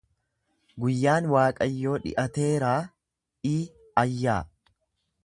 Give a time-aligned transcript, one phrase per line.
[0.85, 2.79] Guyyaan Waaqayyoo dhi’ateeraa
[3.53, 4.39] iayyaa.